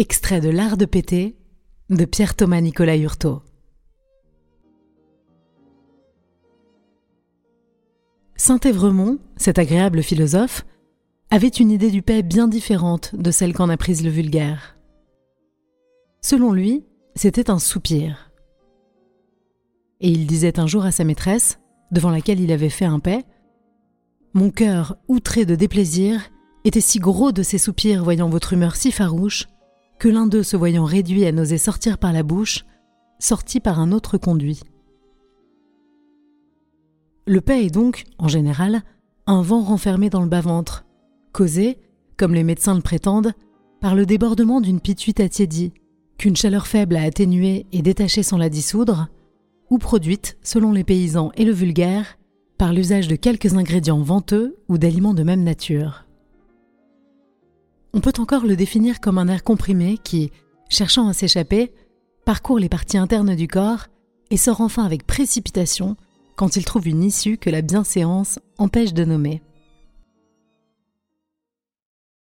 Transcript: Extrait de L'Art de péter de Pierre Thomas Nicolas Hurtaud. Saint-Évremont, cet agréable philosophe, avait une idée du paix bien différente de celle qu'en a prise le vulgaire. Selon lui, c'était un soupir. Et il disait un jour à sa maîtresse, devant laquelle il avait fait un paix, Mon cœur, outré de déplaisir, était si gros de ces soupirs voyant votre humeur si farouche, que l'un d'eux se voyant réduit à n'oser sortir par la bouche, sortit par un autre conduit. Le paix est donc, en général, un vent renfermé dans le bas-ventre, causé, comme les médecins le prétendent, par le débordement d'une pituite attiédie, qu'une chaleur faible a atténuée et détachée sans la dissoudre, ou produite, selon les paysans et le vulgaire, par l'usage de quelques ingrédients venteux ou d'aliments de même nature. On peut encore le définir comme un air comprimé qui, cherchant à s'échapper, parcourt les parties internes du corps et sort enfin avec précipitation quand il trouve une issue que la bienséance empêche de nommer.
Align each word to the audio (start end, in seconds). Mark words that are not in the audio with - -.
Extrait 0.00 0.40
de 0.40 0.48
L'Art 0.48 0.76
de 0.76 0.84
péter 0.84 1.36
de 1.90 2.04
Pierre 2.04 2.36
Thomas 2.36 2.60
Nicolas 2.60 2.96
Hurtaud. 2.96 3.42
Saint-Évremont, 8.36 9.18
cet 9.36 9.58
agréable 9.58 10.04
philosophe, 10.04 10.64
avait 11.30 11.48
une 11.48 11.72
idée 11.72 11.90
du 11.90 12.02
paix 12.02 12.22
bien 12.22 12.46
différente 12.46 13.12
de 13.16 13.32
celle 13.32 13.52
qu'en 13.52 13.68
a 13.68 13.76
prise 13.76 14.04
le 14.04 14.10
vulgaire. 14.10 14.76
Selon 16.20 16.52
lui, 16.52 16.84
c'était 17.16 17.50
un 17.50 17.58
soupir. 17.58 18.30
Et 20.00 20.10
il 20.10 20.28
disait 20.28 20.60
un 20.60 20.68
jour 20.68 20.84
à 20.84 20.92
sa 20.92 21.02
maîtresse, 21.02 21.58
devant 21.90 22.10
laquelle 22.10 22.38
il 22.38 22.52
avait 22.52 22.68
fait 22.68 22.84
un 22.84 23.00
paix, 23.00 23.24
Mon 24.32 24.50
cœur, 24.50 24.96
outré 25.08 25.44
de 25.44 25.56
déplaisir, 25.56 26.30
était 26.64 26.80
si 26.80 27.00
gros 27.00 27.32
de 27.32 27.42
ces 27.42 27.58
soupirs 27.58 28.04
voyant 28.04 28.28
votre 28.28 28.52
humeur 28.52 28.76
si 28.76 28.92
farouche, 28.92 29.48
que 29.98 30.08
l'un 30.08 30.26
d'eux 30.26 30.42
se 30.42 30.56
voyant 30.56 30.84
réduit 30.84 31.26
à 31.26 31.32
n'oser 31.32 31.58
sortir 31.58 31.98
par 31.98 32.12
la 32.12 32.22
bouche, 32.22 32.64
sortit 33.18 33.60
par 33.60 33.80
un 33.80 33.92
autre 33.92 34.16
conduit. 34.16 34.60
Le 37.26 37.40
paix 37.40 37.66
est 37.66 37.70
donc, 37.70 38.04
en 38.18 38.28
général, 38.28 38.82
un 39.26 39.42
vent 39.42 39.60
renfermé 39.60 40.08
dans 40.08 40.22
le 40.22 40.28
bas-ventre, 40.28 40.86
causé, 41.32 41.78
comme 42.16 42.34
les 42.34 42.44
médecins 42.44 42.74
le 42.74 42.80
prétendent, 42.80 43.34
par 43.80 43.94
le 43.94 44.06
débordement 44.06 44.60
d'une 44.60 44.80
pituite 44.80 45.20
attiédie, 45.20 45.72
qu'une 46.16 46.36
chaleur 46.36 46.66
faible 46.66 46.96
a 46.96 47.02
atténuée 47.02 47.66
et 47.72 47.82
détachée 47.82 48.22
sans 48.22 48.38
la 48.38 48.48
dissoudre, 48.48 49.08
ou 49.70 49.78
produite, 49.78 50.38
selon 50.42 50.72
les 50.72 50.84
paysans 50.84 51.30
et 51.36 51.44
le 51.44 51.52
vulgaire, 51.52 52.18
par 52.56 52.72
l'usage 52.72 53.06
de 53.06 53.16
quelques 53.16 53.54
ingrédients 53.54 54.02
venteux 54.02 54.56
ou 54.68 54.78
d'aliments 54.78 55.14
de 55.14 55.22
même 55.22 55.44
nature. 55.44 56.07
On 57.94 58.00
peut 58.00 58.12
encore 58.18 58.44
le 58.44 58.56
définir 58.56 59.00
comme 59.00 59.18
un 59.18 59.28
air 59.28 59.42
comprimé 59.42 59.98
qui, 60.02 60.30
cherchant 60.68 61.08
à 61.08 61.12
s'échapper, 61.12 61.72
parcourt 62.24 62.58
les 62.58 62.68
parties 62.68 62.98
internes 62.98 63.34
du 63.34 63.48
corps 63.48 63.86
et 64.30 64.36
sort 64.36 64.60
enfin 64.60 64.84
avec 64.84 65.06
précipitation 65.06 65.96
quand 66.36 66.56
il 66.56 66.64
trouve 66.64 66.86
une 66.86 67.02
issue 67.02 67.38
que 67.38 67.50
la 67.50 67.62
bienséance 67.62 68.38
empêche 68.58 68.92
de 68.92 69.04
nommer. 69.04 69.42